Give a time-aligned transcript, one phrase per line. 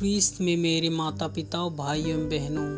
[0.00, 2.68] ख्रीस्त में मेरे माता पिता और भाई एवं बहनों,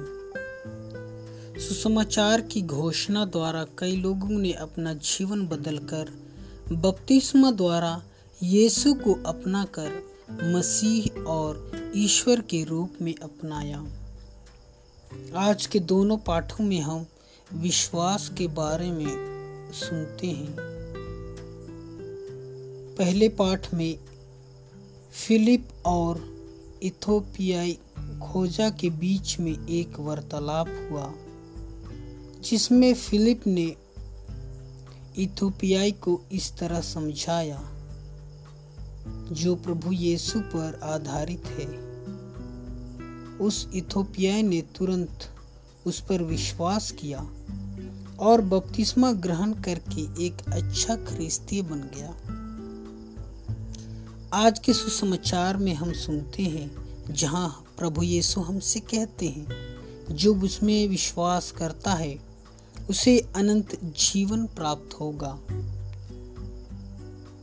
[1.60, 6.11] सुसमाचार की घोषणा द्वारा कई लोगों ने अपना जीवन बदलकर
[6.72, 8.03] बपतिस्मा द्वारा
[8.43, 10.03] यीशु को अपनाकर
[10.43, 13.87] मसीह और ईश्वर के रूप में अपनाया।
[15.37, 17.07] आज के दोनों पाठों में हम
[17.55, 20.57] विश्वास के बारे में सुनते हैं।
[22.98, 23.98] पहले पाठ में
[25.12, 26.32] फिलिप और
[26.83, 27.79] इथोपियाई
[28.23, 31.13] खोजा के बीच में एक वार्तालाप हुआ,
[32.41, 33.77] जिसमें फिलिप ने
[35.19, 37.63] इथोपियाई को इस तरह समझाया,
[39.33, 41.93] जो प्रभु यीशु पर आधारित है।
[43.39, 45.19] उस इथोपियाई ने तुरंत
[45.87, 47.30] उस पर विश्वास किया
[48.19, 52.32] और बपतिस्मा ग्रहण करके एक अच्छा ख्रिस्ती बन गया।
[54.35, 56.77] आज के सुसमाचार में हम सुनते हैं,
[57.11, 59.47] जहाँ प्रभु यीशु हमसे कहते हैं,
[60.11, 62.19] जो उसमें विश्वास करता है,
[62.91, 65.39] उसे अनंत जीवन प्राप्त होगा।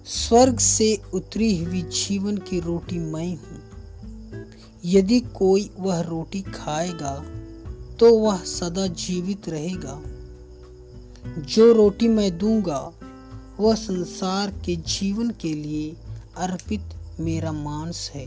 [0.06, 3.62] स्वर्ग से उतरी हुई जीवन की रोटी मैं हूँ।
[4.86, 7.26] यदि कोई वह रोटी खाएगा
[8.00, 10.02] तो वह सदा जीवित रहेगा।
[11.42, 12.94] जो रोटी मैं दूँगा,
[13.60, 15.96] वह संसार के जीवन के लिए
[16.40, 16.82] अर्पित
[17.20, 18.26] मेरा मांस है।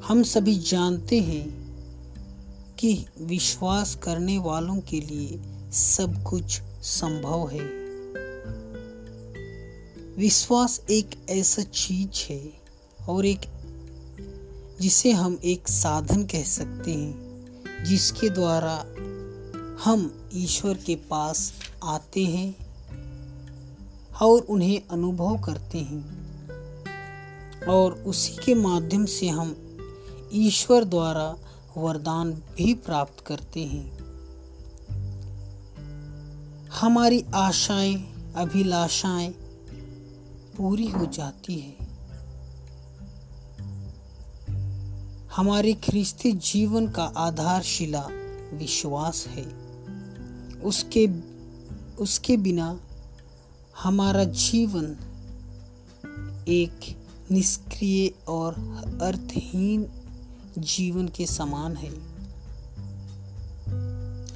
[0.00, 1.62] हम सभी जानते हैं
[2.78, 5.40] कि विश्वास करने वालों के लिए
[5.72, 7.82] सब कुछ संभव है।
[10.16, 12.52] विश्वास एक ऐसा चीज़ है
[13.08, 13.40] और एक,
[14.80, 17.14] जिसे हम एक साधन कह सकते हैं,
[17.84, 18.86] जिसके द्वारा
[19.84, 21.52] हम ईश्वर के पास
[21.84, 22.71] आते हैं
[24.20, 26.22] और उन्हें अनुभव करते हैं।
[27.66, 29.78] और उसी के माध्यम से हम
[30.32, 31.36] ईश्वर द्वारा
[31.76, 34.02] वरदान भी प्राप्त करते हैं।
[36.68, 37.94] हमारी आशाएँ,
[38.36, 39.30] अभिलाषाएँ
[40.56, 41.82] पूरी हो जाती है।
[45.36, 48.08] हमारे ख्रिस्ती जीवन का आधारशिला
[48.54, 49.44] विश्वास है।
[50.60, 51.08] उसके
[51.98, 52.80] उसके बिना
[53.78, 54.96] हमारा जीवन
[56.48, 56.96] एक
[57.30, 58.54] निष्क्रिय और
[59.02, 59.86] अर्थहीन
[60.58, 61.90] जीवन के समान है।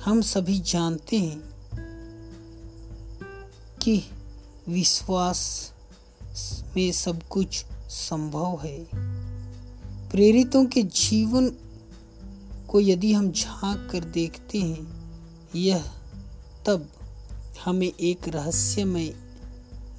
[0.00, 1.38] हम सभी जानते हैं
[3.82, 4.04] कि
[4.68, 5.72] विश्वास
[6.76, 8.86] में सब कुछ संभव है।
[10.10, 11.50] प्रेरितों के जीवन
[12.68, 15.12] को यदि हम झाँक कर देखते हैं,
[15.56, 15.84] यह
[16.66, 16.88] तब
[17.64, 19.25] हमें एक रहस्यमय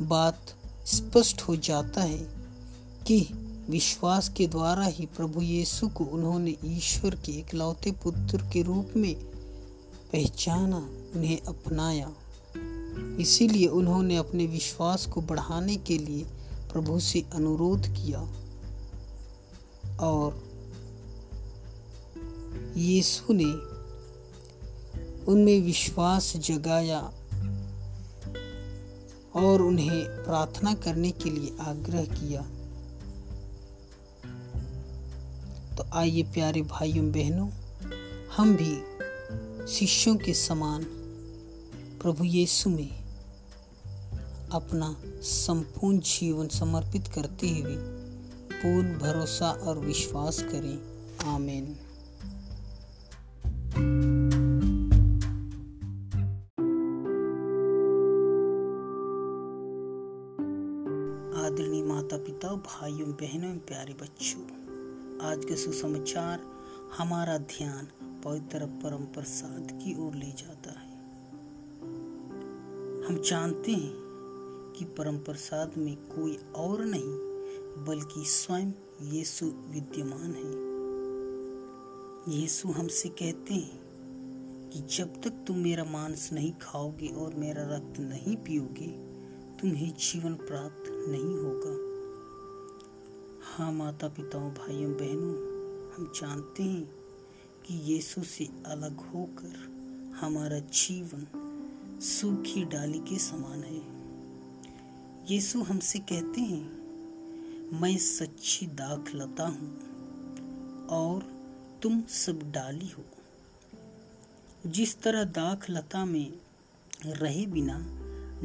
[0.01, 2.27] बात स्पष्ट हो जाता है
[3.07, 3.29] कि
[3.69, 9.15] विश्वास के द्वारा ही प्रभु यीशु को उन्होंने ईश्वर के इकलौते पुत्र के रूप में
[10.13, 10.77] पहचाना,
[11.15, 12.13] उन्हें अपनाया।
[13.19, 16.23] इसीलिए उन्होंने अपने विश्वास को बढ़ाने के लिए
[16.73, 18.19] प्रभु से अनुरोध किया
[19.99, 20.47] और
[22.77, 23.77] यीशु ने
[25.25, 27.13] उनमें विश्वास जगाया।
[29.35, 32.41] और उन्हें प्रार्थना करने के लिए आग्रह किया।
[35.75, 37.49] तो आइए प्यारे भाइयों, बहनों,
[38.37, 38.97] हम भी
[39.67, 40.83] शिष्यों के समान
[42.01, 43.03] प्रभु यीशु में
[44.51, 47.75] अपना संपूर्ण जीवन समर्पित करते हुए
[48.61, 51.75] पूर्ण भरोसा और विश्वास करें। आमीन।
[62.57, 64.41] पिता भाइयों, बहनों, प्यारे बच्चों,
[65.21, 66.41] आज के सुसमाचार
[66.97, 67.87] हमारा ध्यान
[68.23, 70.97] पवित्र परम प्रसाद की ओर ले जाता है।
[73.05, 73.93] हम जानते हैं
[74.77, 77.17] कि परम प्रसाद में कोई और नहीं,
[77.85, 78.71] बल्कि स्वयं
[79.01, 80.67] यीशु विद्यमान है।
[82.39, 83.79] यीशु हमसे कहते हैं
[84.69, 88.87] कि जब तक तुम मेरा मांस नहीं खाओगे और मेरा रक्त नहीं पियोगे,
[89.61, 91.86] तुम्हें जीवन प्राप्त नहीं होगा।
[93.47, 95.35] हाँ माता पिताओं, भाइयों, बहनों,
[95.95, 96.85] हम जानते हैं
[97.65, 99.55] कि यीशु से अलग होकर
[100.19, 101.27] हमारा जीवन
[102.01, 103.81] सूखी डाली के समान है।
[105.31, 106.65] यीशु हमसे कहते हैं,
[107.81, 109.77] मैं सच्ची दाख लता हूँ
[110.87, 111.23] और
[111.83, 113.03] तुम सब डाली हो।
[114.67, 116.33] जिस तरह दाख लता में
[117.05, 117.79] रहे बिना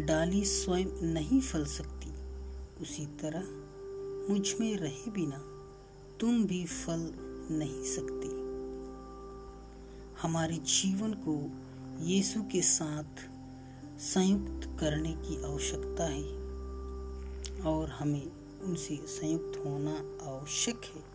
[0.06, 2.12] डाली स्वयं नहीं फल सकती,
[2.82, 3.61] उसी तरह
[4.30, 5.38] मुझमें रहे बिना
[6.20, 7.14] तुम भी फल
[7.50, 8.42] नहीं सकते।
[10.22, 11.50] हमारे जीवन को
[12.04, 13.30] यीशु के साथ
[14.00, 16.24] संयुक्त करने की आवश्यकता है
[17.62, 18.32] और हमें
[18.62, 21.12] उनसे संयुक्त होना आवश्यक है।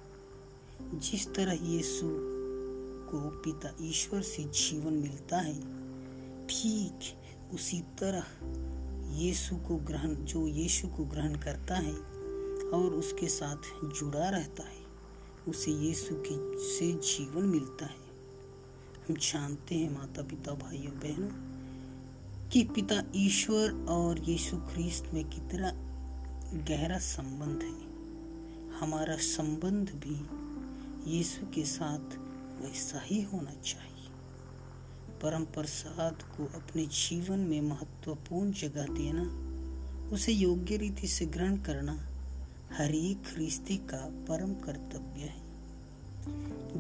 [1.00, 2.08] जिस तरह यीशु
[3.12, 5.62] को पिता ईश्वर से जीवन मिलता है,
[6.48, 7.00] ठीक
[7.54, 8.26] उसी तरह
[9.18, 12.17] यीशु को ग्रहण, जो यीशु को ग्रहण करता है
[12.74, 14.88] और उसके साथ जुड़ा रहता है।
[15.48, 18.08] उसे यीशु के से जीवन मिलता है।
[19.10, 21.48] हम जानते हैं माता पिता भाइयों, बहनों,
[22.50, 25.72] कि पिता ईश्वर और यीशु ख्रीस्त में कितना
[26.64, 27.88] गहरा संबंध है।
[28.80, 30.48] हमारा संबंध भी
[31.12, 32.18] यीशु के साथ
[32.62, 34.10] वैसा ही होना चाहिए।
[35.22, 39.48] परम प्रसाद को अपने जीवन में महत्वपूर्ण जगह देना,
[40.10, 42.17] उसे योग्य रीति से ग्रहण करना
[42.72, 45.48] हर एक रिश्ते का परम कर्तव्य है।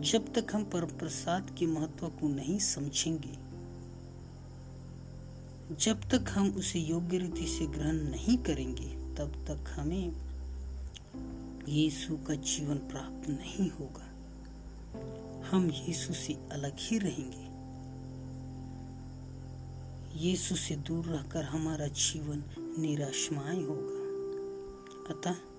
[0.02, 3.48] जब तक हम परम प्रसाद के महत्व को नहीं समझेंगे,
[5.76, 10.16] जब तक हम उसे योग्य रीति से ग्रहण नहीं करेंगे, तब तक हमें
[11.70, 14.08] यीशु का जीवन प्राप्त नहीं होगा।
[15.50, 17.48] हम यीशु से अलग ही रहेंगे।
[20.20, 22.44] यीशु से दूर रहकर हमारा जीवन
[22.80, 24.08] निराशमाय होगा।
[25.14, 25.57] अतः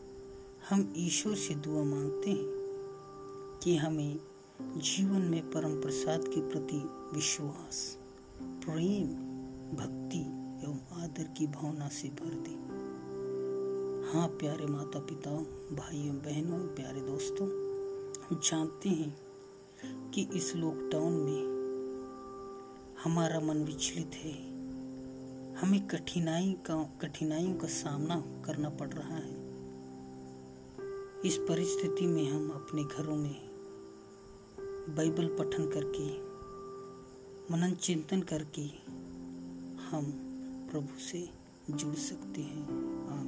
[0.71, 4.21] हम ईश्वर से दुआ मांगते हैं कि हमें
[4.63, 6.77] जीवन में परम प्रसाद के प्रति
[7.15, 7.99] विश्वास,
[8.43, 9.07] प्रेम,
[9.77, 10.19] भक्ति
[10.67, 12.51] एवं आदर की भावना से भर दे।
[14.11, 15.31] हाँ प्यारे माता पिता
[15.77, 17.49] भाइयों, बहनों, प्यारे दोस्तों,
[18.27, 19.17] हम जानते हैं
[20.11, 21.43] कि इस लॉकडाउन में
[23.05, 24.35] हमारा मन विचलित है।
[25.55, 29.38] हमें कठिनाई का, कठिनाइयों का सामना करना पड़ रहा है।
[31.25, 33.37] इस परिस्थिति में हम अपने घरों में
[34.97, 36.19] बाइबल पठन करके,
[37.53, 38.63] मनन चिंतन करके
[39.87, 40.13] हम
[40.71, 41.31] प्रभु से
[41.71, 42.69] जुड़ सकते हैं।
[43.09, 43.28] आमीन।